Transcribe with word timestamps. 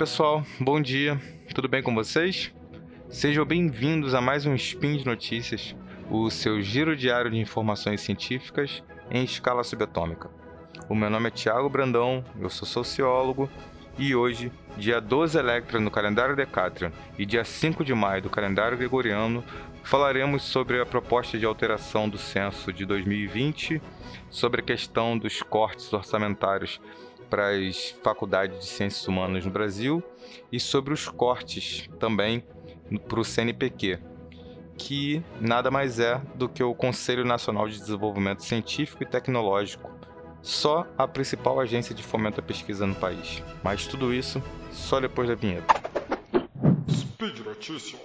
pessoal, 0.00 0.42
bom 0.58 0.80
dia, 0.80 1.20
tudo 1.54 1.68
bem 1.68 1.82
com 1.82 1.94
vocês? 1.94 2.50
Sejam 3.10 3.44
bem-vindos 3.44 4.14
a 4.14 4.20
mais 4.22 4.46
um 4.46 4.54
Spin 4.54 4.96
de 4.96 5.04
Notícias, 5.04 5.76
o 6.10 6.30
seu 6.30 6.62
giro 6.62 6.96
diário 6.96 7.30
de 7.30 7.36
informações 7.36 8.00
científicas 8.00 8.82
em 9.10 9.22
escala 9.22 9.62
subatômica. 9.62 10.30
O 10.88 10.94
meu 10.94 11.10
nome 11.10 11.28
é 11.28 11.30
Tiago 11.30 11.68
Brandão, 11.68 12.24
eu 12.40 12.48
sou 12.48 12.66
sociólogo 12.66 13.50
e 13.98 14.14
hoje, 14.14 14.50
dia 14.78 15.02
12 15.02 15.38
Electra 15.38 15.78
no 15.78 15.90
calendário 15.90 16.34
Decatrian 16.34 16.92
e 17.18 17.26
dia 17.26 17.44
5 17.44 17.84
de 17.84 17.92
maio 17.92 18.22
do 18.22 18.30
calendário 18.30 18.78
Gregoriano, 18.78 19.44
falaremos 19.84 20.44
sobre 20.44 20.80
a 20.80 20.86
proposta 20.86 21.38
de 21.38 21.44
alteração 21.44 22.08
do 22.08 22.16
censo 22.16 22.72
de 22.72 22.86
2020, 22.86 23.82
sobre 24.30 24.62
a 24.62 24.64
questão 24.64 25.18
dos 25.18 25.42
cortes 25.42 25.92
orçamentários 25.92 26.80
para 27.30 27.50
as 27.50 27.94
faculdades 28.02 28.58
de 28.58 28.66
ciências 28.66 29.06
humanas 29.06 29.44
no 29.46 29.50
Brasil 29.50 30.02
e 30.50 30.58
sobre 30.58 30.92
os 30.92 31.08
cortes 31.08 31.88
também 32.00 32.42
para 33.08 33.20
o 33.20 33.24
CNPq, 33.24 33.98
que 34.76 35.22
nada 35.40 35.70
mais 35.70 36.00
é 36.00 36.20
do 36.34 36.48
que 36.48 36.62
o 36.62 36.74
Conselho 36.74 37.24
Nacional 37.24 37.68
de 37.68 37.78
Desenvolvimento 37.78 38.44
Científico 38.44 39.04
e 39.04 39.06
Tecnológico, 39.06 39.90
só 40.42 40.86
a 40.98 41.06
principal 41.06 41.60
agência 41.60 41.94
de 41.94 42.02
fomento 42.02 42.40
à 42.40 42.42
pesquisa 42.42 42.86
no 42.86 42.94
país. 42.94 43.42
Mas 43.62 43.86
tudo 43.86 44.12
isso 44.12 44.42
só 44.72 44.98
depois 44.98 45.28
da 45.28 45.34
vinheta. 45.34 45.74
Speed 46.90 47.38
Notícias. 47.40 48.00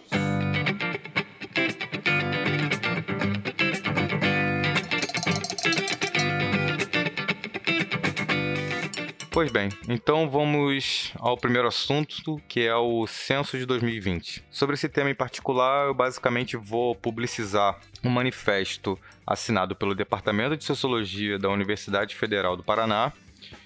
Pois 9.36 9.52
bem, 9.52 9.68
então 9.90 10.30
vamos 10.30 11.12
ao 11.20 11.36
primeiro 11.36 11.68
assunto, 11.68 12.42
que 12.48 12.62
é 12.62 12.74
o 12.74 13.06
censo 13.06 13.58
de 13.58 13.66
2020. 13.66 14.42
Sobre 14.50 14.76
esse 14.76 14.88
tema 14.88 15.10
em 15.10 15.14
particular, 15.14 15.88
eu 15.88 15.94
basicamente 15.94 16.56
vou 16.56 16.96
publicizar 16.96 17.78
um 18.02 18.10
manifesto 18.10 18.98
assinado 19.28 19.76
pelo 19.76 19.94
Departamento 19.94 20.56
de 20.56 20.64
Sociologia 20.64 21.38
da 21.38 21.50
Universidade 21.50 22.16
Federal 22.16 22.56
do 22.56 22.64
Paraná, 22.64 23.12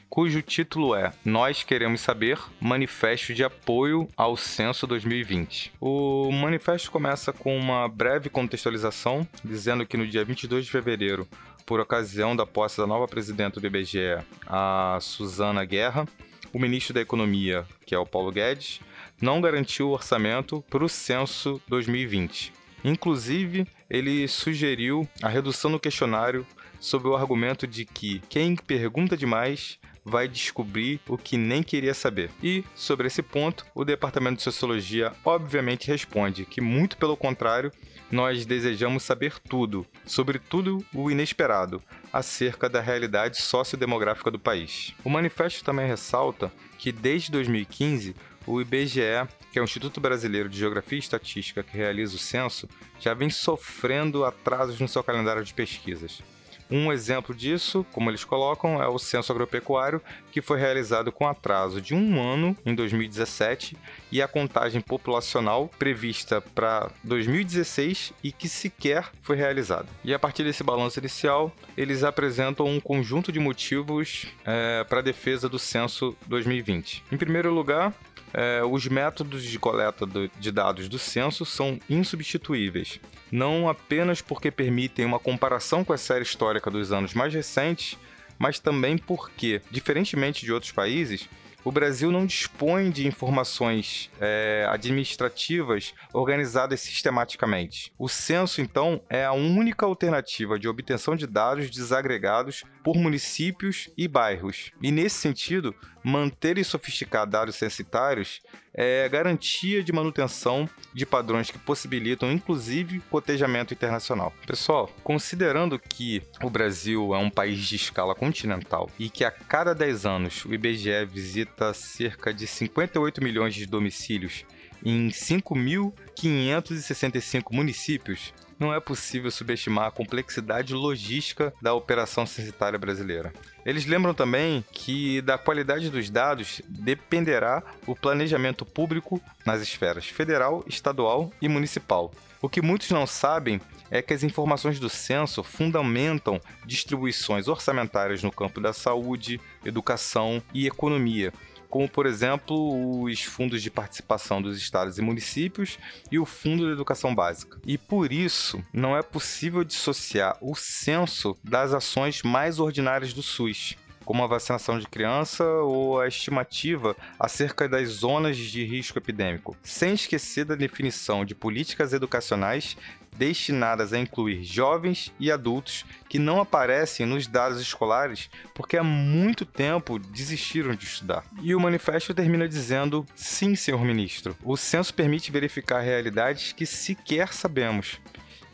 cujo 0.09 0.41
título 0.41 0.95
é 0.95 1.13
Nós 1.23 1.61
Queremos 1.61 2.01
Saber 2.01 2.39
Manifesto 2.59 3.31
de 3.35 3.43
Apoio 3.43 4.09
ao 4.17 4.35
Censo 4.35 4.87
2020. 4.87 5.73
O 5.79 6.31
manifesto 6.31 6.89
começa 6.89 7.31
com 7.31 7.55
uma 7.55 7.87
breve 7.87 8.27
contextualização, 8.27 9.25
dizendo 9.45 9.85
que 9.85 9.97
no 9.97 10.07
dia 10.07 10.25
22 10.25 10.65
de 10.65 10.71
fevereiro 10.71 11.27
por 11.69 11.79
ocasião 11.79 12.35
da 12.35 12.47
posse 12.47 12.79
da 12.79 12.87
nova 12.87 13.07
presidenta 13.07 13.59
do 13.59 13.67
IBGE, 13.67 14.17
a 14.47 14.97
Suzana 14.99 15.63
Guerra, 15.63 16.07
o 16.51 16.57
ministro 16.57 16.95
da 16.95 16.99
Economia, 16.99 17.63
que 17.85 17.93
é 17.93 17.99
o 17.99 18.07
Paulo 18.07 18.31
Guedes, 18.31 18.81
não 19.21 19.39
garantiu 19.39 19.89
o 19.89 19.91
orçamento 19.91 20.63
para 20.67 20.83
o 20.83 20.89
censo 20.89 21.61
2020. 21.67 22.51
Inclusive, 22.83 23.67
ele 23.87 24.27
sugeriu 24.27 25.07
a 25.21 25.29
redução 25.29 25.69
no 25.69 25.79
questionário 25.79 26.43
sob 26.79 27.07
o 27.07 27.15
argumento 27.15 27.67
de 27.67 27.85
que 27.85 28.19
quem 28.27 28.55
pergunta 28.55 29.15
demais 29.15 29.77
vai 30.09 30.27
descobrir 30.27 30.99
o 31.07 31.17
que 31.17 31.37
nem 31.37 31.63
queria 31.63 31.93
saber. 31.93 32.29
E, 32.43 32.63
sobre 32.75 33.07
esse 33.07 33.21
ponto, 33.21 33.65
o 33.73 33.85
Departamento 33.85 34.37
de 34.37 34.43
Sociologia 34.43 35.13
obviamente 35.23 35.87
responde 35.87 36.45
que, 36.45 36.59
muito 36.59 36.97
pelo 36.97 37.15
contrário, 37.15 37.71
nós 38.11 38.45
desejamos 38.45 39.03
saber 39.03 39.39
tudo, 39.39 39.85
sobre 40.05 40.39
tudo 40.39 40.83
o 40.93 41.11
inesperado, 41.11 41.81
acerca 42.11 42.67
da 42.67 42.81
realidade 42.81 43.39
sociodemográfica 43.39 44.31
do 44.31 44.39
país. 44.39 44.93
O 45.03 45.09
manifesto 45.09 45.63
também 45.63 45.87
ressalta 45.87 46.51
que, 46.77 46.91
desde 46.91 47.31
2015, 47.31 48.15
o 48.47 48.59
IBGE, 48.59 49.27
que 49.51 49.59
é 49.59 49.61
o 49.61 49.65
Instituto 49.65 50.01
Brasileiro 50.01 50.49
de 50.49 50.57
Geografia 50.57 50.97
e 50.97 50.99
Estatística 50.99 51.61
que 51.61 51.77
realiza 51.77 52.15
o 52.15 52.19
censo, 52.19 52.67
já 52.99 53.13
vem 53.13 53.29
sofrendo 53.29 54.25
atrasos 54.25 54.79
no 54.79 54.87
seu 54.87 55.03
calendário 55.03 55.43
de 55.43 55.53
pesquisas. 55.53 56.21
Um 56.69 56.91
exemplo 56.91 57.33
disso, 57.33 57.85
como 57.91 58.09
eles 58.09 58.23
colocam, 58.23 58.81
é 58.81 58.87
o 58.87 58.99
censo 58.99 59.31
agropecuário, 59.31 60.01
que 60.31 60.41
foi 60.41 60.59
realizado 60.59 61.11
com 61.11 61.27
atraso 61.27 61.81
de 61.81 61.95
um 61.95 62.21
ano 62.21 62.55
em 62.65 62.75
2017 62.75 63.75
e 64.11 64.21
a 64.21 64.27
contagem 64.27 64.79
populacional 64.79 65.69
prevista 65.79 66.39
para 66.41 66.91
2016 67.03 68.13
e 68.23 68.31
que 68.31 68.47
sequer 68.47 69.09
foi 69.21 69.35
realizada. 69.35 69.87
E 70.03 70.13
a 70.13 70.19
partir 70.19 70.43
desse 70.43 70.63
balanço 70.63 70.99
inicial, 70.99 71.51
eles 71.75 72.03
apresentam 72.03 72.67
um 72.67 72.79
conjunto 72.79 73.31
de 73.31 73.39
motivos 73.39 74.27
é, 74.45 74.83
para 74.83 74.99
a 74.99 75.03
defesa 75.03 75.49
do 75.49 75.57
censo 75.57 76.15
2020. 76.27 77.03
Em 77.11 77.17
primeiro 77.17 77.51
lugar, 77.53 77.93
é, 78.33 78.61
os 78.63 78.87
métodos 78.87 79.43
de 79.43 79.57
coleta 79.59 80.05
do, 80.05 80.29
de 80.39 80.51
dados 80.51 80.87
do 80.87 80.99
censo 80.99 81.45
são 81.45 81.79
insubstituíveis, 81.89 82.99
não 83.31 83.67
apenas 83.69 84.21
porque 84.21 84.51
permitem 84.51 85.05
uma 85.05 85.19
comparação 85.19 85.83
com 85.83 85.93
a 85.93 85.97
série 85.97 86.23
histórica 86.23 86.69
dos 86.69 86.91
anos 86.91 87.13
mais 87.13 87.33
recentes, 87.33 87.97
mas 88.37 88.59
também 88.59 88.97
porque, 88.97 89.61
diferentemente 89.69 90.45
de 90.45 90.53
outros 90.53 90.71
países, 90.71 91.27
o 91.63 91.71
Brasil 91.71 92.09
não 92.09 92.25
dispõe 92.25 92.89
de 92.89 93.05
informações 93.05 94.09
é, 94.19 94.65
administrativas 94.69 95.93
organizadas 96.13 96.79
sistematicamente. 96.79 97.91
O 97.99 98.07
censo, 98.07 98.61
então, 98.61 99.01
é 99.09 99.25
a 99.25 99.33
única 99.33 99.85
alternativa 99.85 100.57
de 100.57 100.69
obtenção 100.69 101.15
de 101.15 101.27
dados 101.27 101.69
desagregados 101.69 102.63
por 102.89 102.97
municípios 102.97 103.87
e 103.95 104.07
bairros. 104.07 104.71
E 104.81 104.91
nesse 104.91 105.17
sentido, 105.17 105.75
manter 106.03 106.65
sofisticar 106.65 107.27
dados 107.27 107.55
censitários 107.55 108.41
é 108.73 109.07
garantia 109.07 109.83
de 109.83 109.93
manutenção 109.93 110.67
de 110.91 111.05
padrões 111.05 111.51
que 111.51 111.59
possibilitam, 111.59 112.31
inclusive, 112.31 112.99
cotejamento 113.01 113.75
internacional. 113.75 114.33
Pessoal, 114.47 114.91
considerando 115.03 115.77
que 115.77 116.23
o 116.41 116.49
Brasil 116.49 117.13
é 117.13 117.19
um 117.19 117.29
país 117.29 117.59
de 117.59 117.75
escala 117.75 118.15
continental 118.15 118.89
e 118.97 119.07
que 119.07 119.23
a 119.23 119.29
cada 119.29 119.75
10 119.75 120.07
anos 120.07 120.43
o 120.45 120.51
IBGE 120.51 121.05
visita 121.05 121.71
cerca 121.75 122.33
de 122.33 122.47
58 122.47 123.23
milhões 123.23 123.53
de 123.53 123.67
domicílios 123.67 124.43
em 124.83 125.09
5.565 125.09 127.51
municípios, 127.51 128.33
não 128.59 128.73
é 128.73 128.79
possível 128.79 129.31
subestimar 129.31 129.87
a 129.87 129.91
complexidade 129.91 130.73
logística 130.73 131.53
da 131.61 131.73
operação 131.73 132.25
censitária 132.25 132.77
brasileira. 132.77 133.33
Eles 133.65 133.85
lembram 133.85 134.13
também 134.13 134.63
que 134.71 135.21
da 135.21 135.37
qualidade 135.37 135.89
dos 135.89 136.09
dados 136.09 136.61
dependerá 136.67 137.63
o 137.87 137.95
planejamento 137.95 138.65
público 138.65 139.21
nas 139.45 139.61
esferas 139.61 140.07
federal, 140.07 140.63
estadual 140.67 141.31
e 141.41 141.47
municipal. 141.47 142.11
O 142.41 142.49
que 142.49 142.61
muitos 142.61 142.89
não 142.91 143.05
sabem 143.05 143.59
é 143.91 144.01
que 144.01 144.13
as 144.13 144.23
informações 144.23 144.79
do 144.79 144.89
censo 144.89 145.43
fundamentam 145.43 146.39
distribuições 146.65 147.47
orçamentárias 147.47 148.23
no 148.23 148.31
campo 148.31 148.61
da 148.61 148.71
saúde, 148.71 149.41
educação 149.65 150.41
e 150.53 150.67
economia, 150.67 151.33
como 151.69 151.87
por 151.87 152.05
exemplo 152.05 153.01
os 153.03 153.21
fundos 153.21 153.61
de 153.61 153.69
participação 153.69 154.41
dos 154.41 154.57
estados 154.57 154.97
e 154.97 155.01
municípios 155.01 155.77
e 156.11 156.17
o 156.17 156.25
Fundo 156.25 156.65
de 156.65 156.71
Educação 156.71 157.13
Básica. 157.13 157.59
E 157.65 157.77
por 157.77 158.11
isso 158.11 158.63
não 158.73 158.97
é 158.97 159.01
possível 159.01 159.63
dissociar 159.63 160.37
o 160.41 160.55
censo 160.55 161.37
das 161.43 161.73
ações 161.73 162.23
mais 162.23 162.59
ordinárias 162.59 163.13
do 163.13 163.21
SUS 163.21 163.77
como 164.09 164.23
a 164.23 164.27
vacinação 164.27 164.79
de 164.79 164.87
criança 164.87 165.43
ou 165.43 166.01
a 166.01 166.07
estimativa 166.07 166.95
acerca 167.19 167.69
das 167.69 167.89
zonas 167.89 168.37
de 168.37 168.65
risco 168.65 168.97
epidêmico, 168.97 169.55
sem 169.61 169.93
esquecer 169.93 170.45
da 170.45 170.55
definição 170.55 171.23
de 171.23 171.35
políticas 171.35 171.93
educacionais 171.93 172.75
destinadas 173.15 173.93
a 173.93 173.99
incluir 173.99 174.43
jovens 174.43 175.13
e 175.19 175.31
adultos 175.31 175.85
que 176.09 176.17
não 176.17 176.41
aparecem 176.41 177.05
nos 177.05 177.27
dados 177.27 177.61
escolares 177.61 178.31
porque 178.55 178.77
há 178.77 178.83
muito 178.83 179.45
tempo 179.45 179.99
desistiram 179.99 180.73
de 180.73 180.85
estudar. 180.85 181.23
E 181.43 181.53
o 181.53 181.59
manifesto 181.59 182.11
termina 182.11 182.49
dizendo: 182.49 183.05
sim, 183.15 183.55
senhor 183.55 183.85
ministro, 183.85 184.35
o 184.43 184.57
censo 184.57 184.91
permite 184.91 185.31
verificar 185.31 185.81
realidades 185.81 186.51
que 186.51 186.65
sequer 186.65 187.31
sabemos. 187.31 187.99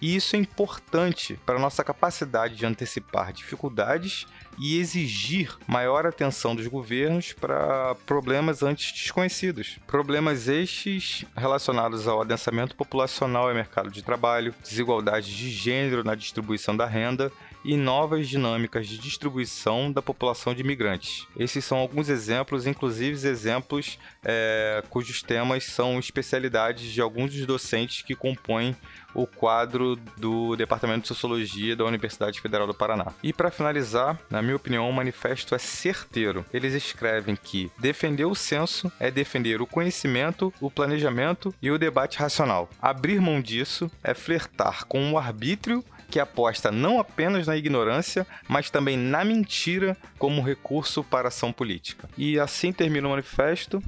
E 0.01 0.15
isso 0.15 0.35
é 0.35 0.39
importante 0.39 1.39
para 1.45 1.59
nossa 1.59 1.83
capacidade 1.83 2.55
de 2.55 2.65
antecipar 2.65 3.31
dificuldades 3.31 4.25
e 4.57 4.79
exigir 4.79 5.55
maior 5.67 6.05
atenção 6.05 6.55
dos 6.55 6.67
governos 6.67 7.33
para 7.33 7.95
problemas 8.05 8.63
antes 8.63 8.91
desconhecidos. 8.91 9.77
Problemas 9.87 10.47
estes 10.47 11.25
relacionados 11.35 12.07
ao 12.07 12.21
adensamento 12.21 12.75
populacional 12.75 13.51
e 13.51 13.53
mercado 13.53 13.89
de 13.89 14.03
trabalho, 14.03 14.53
desigualdade 14.61 15.35
de 15.35 15.49
gênero 15.49 16.03
na 16.03 16.15
distribuição 16.15 16.75
da 16.75 16.85
renda 16.85 17.31
e 17.65 17.75
novas 17.75 18.29
dinâmicas 18.29 18.87
de 18.87 18.97
distribuição 18.97 19.91
da 19.91 20.01
população 20.01 20.53
de 20.53 20.61
imigrantes. 20.61 21.27
Esses 21.35 21.65
são 21.65 21.79
alguns 21.79 22.07
exemplos, 22.07 22.67
inclusive 22.67 23.27
exemplos 23.27 23.97
é, 24.23 24.83
cujos 24.89 25.21
temas 25.21 25.65
são 25.65 25.99
especialidades 25.99 26.91
de 26.91 27.01
alguns 27.01 27.33
dos 27.33 27.45
docentes 27.45 28.03
que 28.03 28.15
compõem 28.15 28.75
o 29.15 29.25
quadro 29.25 29.95
do 30.17 30.55
Departamento 30.57 31.03
de 31.03 31.07
Sociologia 31.07 31.75
da 31.75 31.85
Universidade 31.85 32.41
Federal 32.41 32.67
do 32.67 32.73
Paraná. 32.73 33.13
E 33.23 33.31
para 33.31 33.49
finalizar, 33.49 34.19
na 34.29 34.41
minha 34.41 34.57
opinião, 34.57 34.89
o 34.89 34.93
manifesto 34.93 35.55
é 35.55 35.57
certeiro. 35.57 36.45
Eles 36.53 36.73
escrevem 36.73 37.35
que 37.35 37.71
defender 37.79 38.25
o 38.25 38.35
censo 38.35 38.91
é 38.99 39.09
defender 39.09 39.61
o 39.61 39.67
conhecimento, 39.67 40.53
o 40.59 40.69
planejamento 40.69 41.55
e 41.61 41.71
o 41.71 41.79
debate 41.79 42.19
racional. 42.19 42.69
Abrir 42.81 43.21
mão 43.21 43.41
disso 43.41 43.89
é 44.03 44.13
flertar 44.13 44.85
com 44.85 45.13
o 45.13 45.17
arbítrio 45.17 45.83
que 46.09 46.19
aposta 46.19 46.71
não 46.71 46.99
apenas 46.99 47.47
na 47.47 47.57
ignorância, 47.57 48.25
mas 48.47 48.69
também 48.69 48.97
na 48.97 49.23
mentira 49.23 49.97
como 50.17 50.41
recurso 50.41 51.03
para 51.03 51.27
ação 51.27 51.51
política. 51.51 52.09
E 52.17 52.39
assim 52.39 52.71
termina 52.71 53.07
o 53.07 53.11
manifesto, 53.11 53.81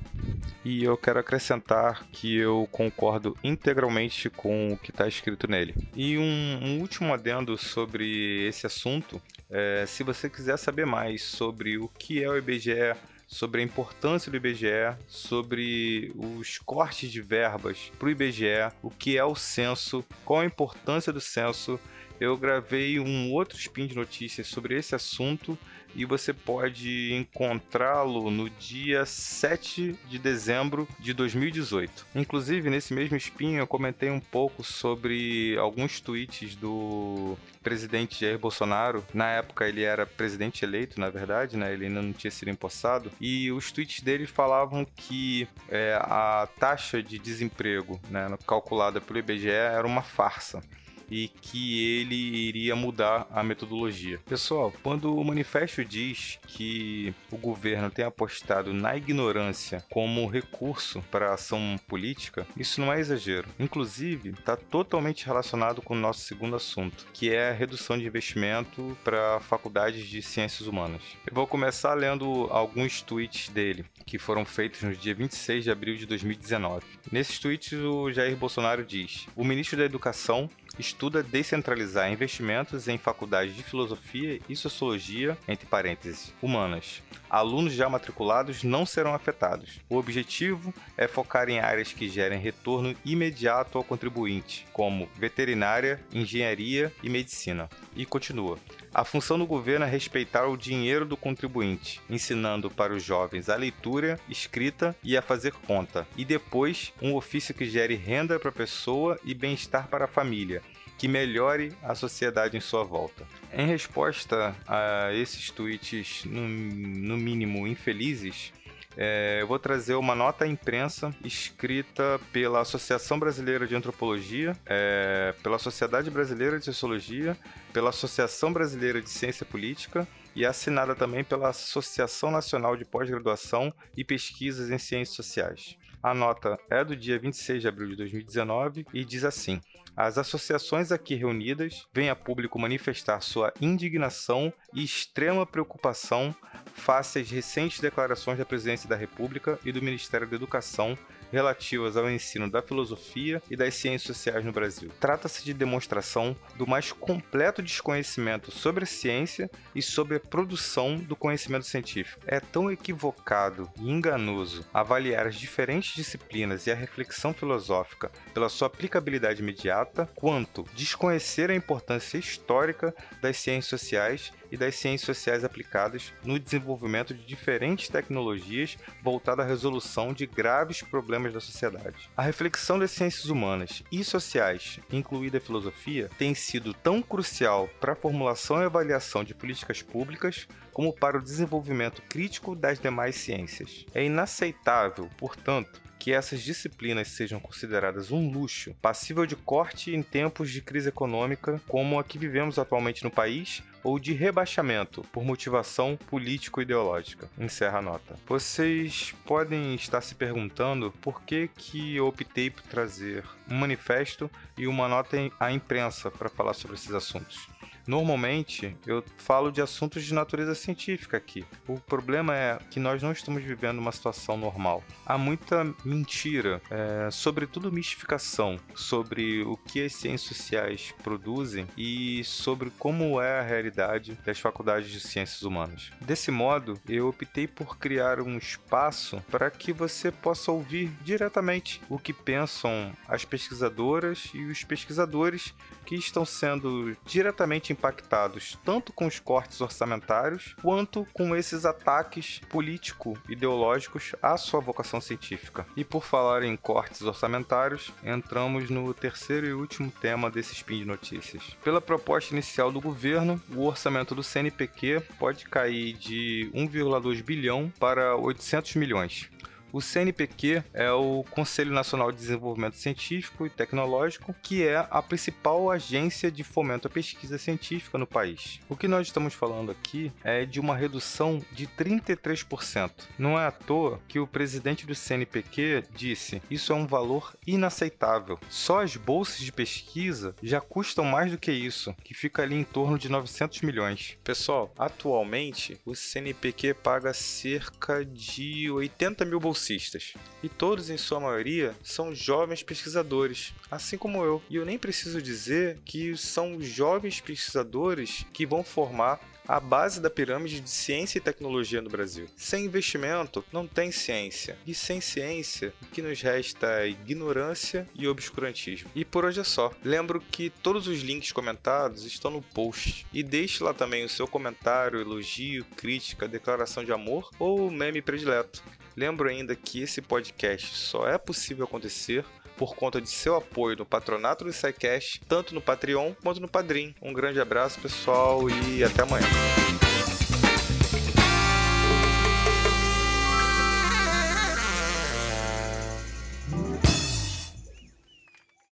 e 0.63 0.83
eu 0.83 0.97
quero 0.97 1.19
acrescentar 1.19 2.05
que 2.11 2.35
eu 2.35 2.67
concordo 2.71 3.37
integralmente 3.43 4.29
com 4.29 4.73
o 4.73 4.77
que 4.77 4.91
está 4.91 5.07
escrito 5.07 5.47
nele. 5.49 5.75
E 5.95 6.17
um, 6.17 6.59
um, 6.61 6.79
último 6.79 7.13
adendo 7.13 7.57
sobre 7.57 8.45
esse 8.47 8.65
assunto: 8.65 9.21
é, 9.49 9.85
se 9.87 10.03
você 10.03 10.29
quiser 10.29 10.57
saber 10.57 10.85
mais 10.85 11.23
sobre 11.23 11.77
o 11.77 11.87
que 11.87 12.23
é 12.23 12.29
o 12.29 12.37
IBGE, 12.37 12.95
sobre 13.27 13.61
a 13.61 13.63
importância 13.63 14.31
do 14.31 14.37
IBGE, 14.37 14.95
sobre 15.05 16.13
os 16.15 16.57
cortes 16.59 17.11
de 17.11 17.21
verbas 17.21 17.91
para 17.99 18.07
o 18.07 18.09
IBGE, 18.09 18.71
o 18.81 18.89
que 18.89 19.17
é 19.17 19.23
o 19.23 19.35
censo, 19.35 20.03
qual 20.23 20.39
a 20.39 20.45
importância 20.45 21.11
do 21.11 21.19
censo 21.19 21.79
eu 22.19 22.37
gravei 22.37 22.99
um 22.99 23.31
outro 23.31 23.57
spin 23.57 23.87
de 23.87 23.95
notícias 23.95 24.47
sobre 24.47 24.77
esse 24.77 24.95
assunto 24.95 25.57
e 25.95 26.05
você 26.05 26.31
pode 26.31 27.13
encontrá-lo 27.13 28.29
no 28.29 28.49
dia 28.49 29.05
7 29.05 29.97
de 30.07 30.19
dezembro 30.19 30.87
de 30.99 31.13
2018. 31.13 32.05
Inclusive, 32.15 32.69
nesse 32.69 32.93
mesmo 32.93 33.17
spin, 33.17 33.55
eu 33.55 33.65
comentei 33.65 34.09
um 34.09 34.19
pouco 34.19 34.63
sobre 34.63 35.57
alguns 35.57 35.99
tweets 35.99 36.55
do 36.55 37.37
presidente 37.63 38.21
Jair 38.21 38.37
Bolsonaro. 38.37 39.03
Na 39.13 39.29
época, 39.31 39.67
ele 39.67 39.83
era 39.83 40.05
presidente 40.05 40.63
eleito, 40.63 40.99
na 40.99 41.09
verdade, 41.09 41.57
né? 41.57 41.73
Ele 41.73 41.87
ainda 41.87 42.01
não 42.01 42.13
tinha 42.13 42.31
sido 42.31 42.49
empossado. 42.49 43.11
E 43.19 43.51
os 43.51 43.71
tweets 43.71 44.01
dele 44.01 44.27
falavam 44.27 44.85
que 44.85 45.47
é, 45.67 45.97
a 45.99 46.47
taxa 46.59 47.01
de 47.01 47.17
desemprego 47.17 47.99
né, 48.09 48.27
calculada 48.45 49.01
pelo 49.01 49.19
IBGE 49.19 49.49
era 49.49 49.87
uma 49.87 50.01
farsa 50.01 50.61
e 51.09 51.27
que 51.27 51.99
ele 51.99 52.15
iria 52.15 52.75
mudar 52.75 53.27
a 53.31 53.43
metodologia. 53.43 54.19
Pessoal, 54.25 54.73
quando 54.83 55.15
o 55.15 55.23
manifesto 55.23 55.83
diz 55.83 56.39
que 56.47 57.13
o 57.31 57.37
governo 57.37 57.89
tem 57.89 58.05
apostado 58.05 58.73
na 58.73 58.95
ignorância 58.95 59.83
como 59.89 60.27
recurso 60.27 61.03
para 61.11 61.29
a 61.29 61.33
ação 61.33 61.77
política, 61.87 62.45
isso 62.55 62.81
não 62.81 62.91
é 62.91 62.99
exagero. 62.99 63.47
Inclusive, 63.59 64.29
está 64.29 64.55
totalmente 64.55 65.25
relacionado 65.25 65.81
com 65.81 65.93
o 65.93 65.97
nosso 65.97 66.21
segundo 66.21 66.55
assunto, 66.55 67.07
que 67.13 67.33
é 67.33 67.49
a 67.49 67.53
redução 67.53 67.97
de 67.97 68.05
investimento 68.05 68.97
para 69.03 69.39
faculdades 69.39 70.07
de 70.07 70.21
ciências 70.21 70.67
humanas. 70.67 71.01
Eu 71.25 71.33
vou 71.33 71.47
começar 71.47 71.93
lendo 71.93 72.47
alguns 72.51 73.01
tweets 73.01 73.49
dele, 73.49 73.85
que 74.05 74.17
foram 74.17 74.45
feitos 74.45 74.81
no 74.83 74.95
dia 74.95 75.13
26 75.13 75.63
de 75.63 75.71
abril 75.71 75.95
de 75.95 76.05
2019. 76.05 76.85
Nesses 77.11 77.39
tweets, 77.39 77.73
o 77.73 78.11
Jair 78.11 78.35
Bolsonaro 78.35 78.85
diz: 78.85 79.27
O 79.35 79.43
ministro 79.43 79.77
da 79.77 79.85
Educação 79.85 80.49
estuda 80.79 81.23
descentralizar 81.23 82.11
investimentos 82.11 82.87
em 82.87 82.97
faculdades 82.97 83.55
de 83.55 83.63
filosofia 83.63 84.39
e 84.47 84.55
sociologia, 84.55 85.37
entre 85.47 85.65
parênteses, 85.65 86.33
humanas. 86.41 87.01
Alunos 87.29 87.73
já 87.73 87.89
matriculados 87.89 88.63
não 88.63 88.85
serão 88.85 89.13
afetados. 89.13 89.79
O 89.89 89.97
objetivo 89.97 90.73
é 90.97 91.07
focar 91.07 91.49
em 91.49 91.59
áreas 91.59 91.91
que 91.91 92.07
gerem 92.07 92.39
retorno 92.39 92.95
imediato 93.03 93.77
ao 93.77 93.83
contribuinte, 93.83 94.65
como 94.71 95.09
veterinária, 95.15 95.99
engenharia 96.13 96.91
e 97.03 97.09
medicina. 97.09 97.69
E 97.95 98.05
continua. 98.05 98.57
A 98.93 99.03
função 99.03 99.37
do 99.37 99.45
governo 99.45 99.85
é 99.85 99.89
respeitar 99.89 100.47
o 100.47 100.57
dinheiro 100.57 101.05
do 101.05 101.17
contribuinte, 101.17 102.01
ensinando 102.09 102.69
para 102.69 102.93
os 102.93 103.03
jovens 103.03 103.49
a 103.49 103.55
leitura, 103.55 104.19
escrita 104.29 104.95
e 105.03 105.15
a 105.15 105.21
fazer 105.21 105.51
conta, 105.51 106.07
e 106.17 106.25
depois 106.25 106.93
um 107.01 107.13
ofício 107.13 107.53
que 107.53 107.65
gere 107.65 107.95
renda 107.95 108.39
para 108.39 108.49
a 108.49 108.53
pessoa 108.53 109.19
e 109.23 109.33
bem-estar 109.33 109.87
para 109.87 110.05
a 110.05 110.07
família, 110.07 110.63
que 110.97 111.07
melhore 111.07 111.73
a 111.83 111.93
sociedade 111.93 112.57
em 112.57 112.59
sua 112.59 112.83
volta. 112.83 113.25
Em 113.53 113.67
resposta 113.67 114.55
a 114.67 115.13
esses 115.13 115.51
tweets, 115.51 116.25
no, 116.25 116.47
no 116.47 117.17
mínimo 117.17 117.67
infelizes, 117.67 118.51
é, 118.99 119.37
eu 119.41 119.47
vou 119.47 119.59
trazer 119.59 119.93
uma 119.93 120.15
nota 120.15 120.43
à 120.43 120.47
imprensa 120.47 121.15
escrita 121.23 122.19
pela 122.33 122.61
Associação 122.61 123.19
Brasileira 123.19 123.67
de 123.67 123.75
Antropologia, 123.75 124.57
é, 124.65 125.35
pela 125.43 125.59
Sociedade 125.59 126.09
Brasileira 126.09 126.57
de 126.57 126.65
Sociologia, 126.65 127.37
pela 127.71 127.91
Associação 127.91 128.51
Brasileira 128.51 128.99
de 128.99 129.09
Ciência 129.11 129.45
Política 129.45 130.07
e 130.35 130.43
assinada 130.43 130.95
também 130.95 131.23
pela 131.23 131.49
Associação 131.49 132.31
Nacional 132.31 132.75
de 132.75 132.85
Pós-Graduação 132.85 133.71
e 133.95 134.03
Pesquisas 134.03 134.71
em 134.71 134.79
Ciências 134.79 135.15
Sociais. 135.15 135.77
A 136.01 136.13
nota 136.13 136.59
é 136.69 136.83
do 136.83 136.95
dia 136.95 137.17
26 137.17 137.61
de 137.61 137.67
abril 137.67 137.89
de 137.89 137.95
2019 137.95 138.85
e 138.93 139.03
diz 139.03 139.23
assim: 139.23 139.59
as 139.95 140.17
associações 140.19 140.91
aqui 140.91 141.15
reunidas 141.15 141.87
vêm 141.91 142.09
a 142.09 142.15
público 142.15 142.59
manifestar 142.59 143.19
sua 143.19 143.51
indignação 143.59 144.53
e 144.71 144.83
extrema 144.83 145.43
preocupação 145.43 146.35
face 146.75 147.17
às 147.17 147.31
recentes 147.31 147.79
declarações 147.79 148.37
da 148.37 148.45
Presidência 148.45 148.87
da 148.87 148.95
República 148.95 149.57
e 149.65 149.71
do 149.71 149.81
Ministério 149.81 150.27
da 150.27 150.35
Educação 150.35 150.95
relativas 151.31 151.97
ao 151.97 152.09
ensino 152.09 152.49
da 152.49 152.61
filosofia 152.61 153.41
e 153.49 153.55
das 153.55 153.75
ciências 153.75 154.15
sociais 154.15 154.43
no 154.43 154.51
Brasil. 154.51 154.91
Trata-se 154.99 155.43
de 155.43 155.53
demonstração 155.53 156.35
do 156.55 156.67
mais 156.67 156.91
completo 156.91 157.61
desconhecimento 157.61 158.51
sobre 158.51 158.83
a 158.83 158.87
ciência 158.87 159.49
e 159.75 159.81
sobre 159.81 160.17
a 160.17 160.19
produção 160.19 160.97
do 160.97 161.15
conhecimento 161.15 161.65
científico. 161.65 162.21
É 162.25 162.39
tão 162.39 162.71
equivocado 162.71 163.69
e 163.79 163.89
enganoso 163.89 164.65
avaliar 164.73 165.27
as 165.27 165.35
diferentes 165.35 165.95
disciplinas 165.95 166.67
e 166.67 166.71
a 166.71 166.75
reflexão 166.75 167.33
filosófica 167.33 168.11
pela 168.33 168.49
sua 168.49 168.67
aplicabilidade 168.67 169.41
imediata, 169.41 170.09
quanto 170.15 170.65
desconhecer 170.73 171.49
a 171.49 171.55
importância 171.55 172.17
histórica 172.17 172.93
das 173.21 173.37
ciências 173.37 173.79
sociais 173.79 174.31
e 174.51 174.57
das 174.57 174.75
ciências 174.75 175.17
sociais 175.17 175.43
aplicadas 175.43 176.13
no 176.23 176.39
desenvolvimento 176.39 177.13
de 177.13 177.25
diferentes 177.25 177.89
tecnologias 177.89 178.77
voltadas 179.03 179.45
à 179.45 179.47
resolução 179.47 180.13
de 180.13 180.25
graves 180.25 180.81
problemas 180.81 181.33
da 181.33 181.39
sociedade. 181.39 182.09
A 182.15 182.21
reflexão 182.21 182.79
das 182.79 182.91
ciências 182.91 183.25
humanas 183.25 183.83
e 183.91 184.03
sociais, 184.03 184.79
incluída 184.91 185.37
a 185.37 185.41
filosofia, 185.41 186.09
tem 186.17 186.33
sido 186.33 186.73
tão 186.73 187.01
crucial 187.01 187.69
para 187.79 187.93
a 187.93 187.95
formulação 187.95 188.61
e 188.61 188.65
avaliação 188.65 189.23
de 189.23 189.33
políticas 189.33 189.81
públicas 189.81 190.47
como 190.71 190.93
para 190.93 191.17
o 191.17 191.21
desenvolvimento 191.21 192.03
crítico 192.03 192.55
das 192.55 192.79
demais 192.79 193.15
ciências. 193.15 193.85
É 193.95 194.05
inaceitável, 194.05 195.09
portanto, 195.17 195.81
que 195.99 196.13
essas 196.13 196.41
disciplinas 196.41 197.07
sejam 197.09 197.39
consideradas 197.39 198.11
um 198.11 198.29
luxo, 198.29 198.73
passível 198.81 199.25
de 199.25 199.35
corte 199.35 199.93
em 199.93 200.01
tempos 200.01 200.51
de 200.51 200.61
crise 200.61 200.89
econômica 200.89 201.61
como 201.67 201.99
a 201.99 202.03
que 202.03 202.17
vivemos 202.17 202.59
atualmente 202.59 203.03
no 203.03 203.11
país, 203.11 203.63
ou 203.83 203.97
de 203.97 204.11
rebaixamento 204.11 205.01
por 205.13 205.23
motivação 205.23 205.97
político-ideológica. 206.09 207.29
Encerra 207.37 207.79
a 207.79 207.81
nota. 207.81 208.15
Vocês 208.27 209.15
podem 209.25 209.75
estar 209.75 210.01
se 210.01 210.13
perguntando 210.13 210.91
por 211.01 211.21
que, 211.21 211.49
que 211.55 211.95
eu 211.95 212.07
optei 212.07 212.49
por 212.49 212.63
trazer 212.63 213.23
um 213.49 213.55
manifesto 213.55 214.29
e 214.57 214.67
uma 214.67 214.89
nota 214.89 215.17
à 215.39 215.51
imprensa 215.53 216.11
para 216.11 216.27
falar 216.27 216.53
sobre 216.53 216.75
esses 216.75 216.91
assuntos. 216.91 217.47
Normalmente 217.87 218.75
eu 218.85 219.01
falo 219.15 219.49
de 219.49 219.61
assuntos 219.61 220.03
de 220.03 220.13
natureza 220.13 220.53
científica 220.53 221.15
aqui. 221.15 221.45
O 221.65 221.79
problema 221.79 222.35
é 222.35 222.59
que 222.69 222.81
nós 222.81 223.01
não 223.01 223.13
estamos 223.13 223.41
vivendo 223.41 223.79
uma 223.79 223.93
situação 223.93 224.35
normal. 224.35 224.83
Há 225.05 225.17
muita 225.17 225.73
mentira, 225.85 226.61
é, 226.69 227.09
sobretudo 227.09 227.71
mistificação, 227.71 228.59
sobre 228.75 229.41
o 229.43 229.55
que 229.55 229.85
as 229.85 229.93
ciências 229.93 230.37
sociais 230.37 230.93
produzem 231.01 231.65
e 231.77 232.23
sobre 232.25 232.69
como 232.77 233.21
é 233.21 233.39
a 233.39 233.43
realidade 233.43 234.17
das 234.25 234.37
faculdades 234.37 234.91
de 234.91 234.99
ciências 234.99 235.43
humanas. 235.43 235.91
Desse 236.01 236.29
modo, 236.29 236.77
eu 236.89 237.07
optei 237.07 237.47
por 237.47 237.77
criar 237.77 238.19
um 238.19 238.37
espaço 238.37 239.23
para 239.31 239.49
que 239.49 239.71
você 239.71 240.11
possa 240.11 240.51
ouvir 240.51 240.91
diretamente 241.01 241.81
o 241.87 241.97
que 241.97 242.11
pensam 242.11 242.91
as 243.07 243.23
pesquisadoras 243.23 244.29
e 244.33 244.43
os 244.43 244.63
pesquisadores 244.65 245.53
que 245.85 245.95
estão 245.95 246.25
sendo 246.25 246.97
diretamente 247.05 247.71
impactados 247.77 248.57
tanto 248.65 248.91
com 248.91 249.05
os 249.05 249.19
cortes 249.19 249.61
orçamentários 249.61 250.55
quanto 250.61 251.07
com 251.13 251.35
esses 251.35 251.65
ataques 251.65 252.41
político-ideológicos 252.49 254.15
à 254.21 254.35
sua 254.37 254.59
vocação 254.59 254.99
científica. 254.99 255.65
E 255.75 255.83
por 255.83 256.03
falar 256.03 256.43
em 256.43 256.55
cortes 256.57 257.01
orçamentários, 257.01 257.91
entramos 258.03 258.69
no 258.69 258.93
terceiro 258.93 259.45
e 259.47 259.53
último 259.53 259.91
tema 259.91 260.29
desse 260.29 260.53
spin 260.53 260.79
de 260.79 260.85
notícias. 260.85 261.43
Pela 261.63 261.79
proposta 261.79 262.33
inicial 262.33 262.71
do 262.71 262.81
governo, 262.81 263.41
o 263.55 263.65
orçamento 263.65 264.15
do 264.15 264.23
CNPq 264.23 265.01
pode 265.19 265.45
cair 265.45 265.93
de 265.93 266.49
1,2 266.53 267.21
bilhão 267.23 267.71
para 267.79 268.15
800 268.15 268.75
milhões. 268.75 269.29
O 269.71 269.81
CNPq 269.81 270.63
é 270.73 270.89
o 270.91 271.25
Conselho 271.29 271.73
Nacional 271.73 272.11
de 272.11 272.17
Desenvolvimento 272.17 272.77
Científico 272.77 273.45
e 273.45 273.49
Tecnológico, 273.49 274.33
que 274.41 274.65
é 274.65 274.87
a 274.89 275.01
principal 275.01 275.69
agência 275.69 276.31
de 276.31 276.43
fomento 276.43 276.87
à 276.87 276.89
pesquisa 276.89 277.37
científica 277.37 277.97
no 277.97 278.07
país. 278.07 278.61
O 278.69 278.77
que 278.77 278.87
nós 278.87 279.07
estamos 279.07 279.33
falando 279.33 279.69
aqui 279.69 280.11
é 280.23 280.45
de 280.45 280.59
uma 280.59 280.75
redução 280.75 281.43
de 281.51 281.67
33%. 281.67 282.91
Não 283.19 283.37
é 283.37 283.45
à 283.45 283.51
toa 283.51 283.99
que 284.07 284.19
o 284.19 284.27
presidente 284.27 284.85
do 284.85 284.95
CNPq 284.95 285.83
disse: 285.93 286.41
isso 286.49 286.71
é 286.71 286.75
um 286.75 286.87
valor 286.87 287.35
inaceitável. 287.45 288.39
Só 288.49 288.81
as 288.81 288.95
bolsas 288.95 289.39
de 289.39 289.51
pesquisa 289.51 290.33
já 290.41 290.61
custam 290.61 291.03
mais 291.03 291.31
do 291.31 291.37
que 291.37 291.51
isso, 291.51 291.93
que 292.03 292.13
fica 292.13 292.41
ali 292.41 292.55
em 292.55 292.63
torno 292.63 292.97
de 292.97 293.09
900 293.09 293.61
milhões. 293.61 294.17
Pessoal, 294.23 294.73
atualmente 294.77 295.77
o 295.85 295.93
CNPq 295.93 296.73
paga 296.75 297.13
cerca 297.13 298.05
de 298.05 298.71
80 298.71 299.25
mil 299.25 299.39
bolsas 299.41 299.56
bolsistas, 299.57 300.13
e 300.43 300.47
todos, 300.47 300.89
em 300.89 300.97
sua 300.97 301.19
maioria, 301.19 301.75
são 301.83 302.13
jovens 302.13 302.61
pesquisadores, 302.61 303.53
assim 303.71 303.97
como 303.97 304.23
eu. 304.23 304.41
E 304.49 304.55
eu 304.55 304.65
nem 304.65 304.77
preciso 304.77 305.21
dizer 305.21 305.79
que 305.83 306.15
são 306.15 306.61
jovens 306.61 307.19
pesquisadores 307.19 308.25
que 308.31 308.45
vão 308.45 308.63
formar 308.63 309.19
a 309.47 309.59
base 309.59 310.01
da 310.01 310.09
pirâmide 310.09 310.59
de 310.59 310.69
ciência 310.69 311.17
e 311.17 311.21
tecnologia 311.21 311.81
no 311.81 311.89
Brasil. 311.89 312.27
Sem 312.35 312.65
investimento, 312.65 313.43
não 313.51 313.65
tem 313.65 313.91
ciência. 313.91 314.57
E 314.67 314.73
sem 314.73 314.99
ciência, 314.99 315.73
o 315.81 315.85
que 315.85 316.01
nos 316.01 316.21
resta 316.21 316.81
é 316.81 316.89
ignorância 316.89 317.87
e 317.95 318.07
obscurantismo. 318.07 318.91
E 318.93 319.05
por 319.05 319.23
hoje 319.23 319.39
é 319.39 319.45
só. 319.45 319.71
Lembro 319.83 320.19
que 320.19 320.49
todos 320.49 320.87
os 320.87 320.99
links 320.99 321.31
comentados 321.31 322.03
estão 322.03 322.29
no 322.29 322.41
post. 322.41 323.07
E 323.13 323.23
deixe 323.23 323.63
lá 323.63 323.73
também 323.73 324.03
o 324.03 324.09
seu 324.09 324.27
comentário, 324.27 324.99
elogio, 324.99 325.63
crítica, 325.77 326.27
declaração 326.27 326.83
de 326.83 326.91
amor 326.91 327.29
ou 327.39 327.71
meme 327.71 328.01
predileto. 328.01 328.61
Lembro 328.97 329.29
ainda 329.29 329.55
que 329.55 329.83
esse 329.83 330.01
podcast 330.01 330.75
só 330.75 331.07
é 331.07 331.19
possível 331.19 331.65
acontecer 331.65 332.25
por 332.57 332.75
conta 332.75 332.99
de 332.99 333.07
seu 333.07 333.35
apoio 333.35 333.77
no 333.77 333.85
patronato 333.85 334.43
do 334.43 334.51
SciCast, 334.51 335.21
tanto 335.27 335.53
no 335.53 335.61
Patreon 335.61 336.13
quanto 336.23 336.41
no 336.41 336.47
Padrim. 336.47 336.95
Um 336.99 337.13
grande 337.13 337.39
abraço, 337.39 337.79
pessoal, 337.79 338.49
e 338.49 338.83
até 338.83 339.03
amanhã. 339.03 339.86